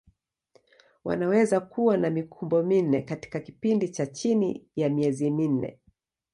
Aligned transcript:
Wanaweza 1.03 1.59
kuwa 1.59 1.97
na 1.97 2.09
mikumbo 2.09 2.63
minne 2.63 3.01
katika 3.01 3.39
kipindi 3.39 3.89
cha 3.89 4.05
chini 4.05 4.67
ya 4.75 4.89
miezi 4.89 5.31
minne. 5.31 5.79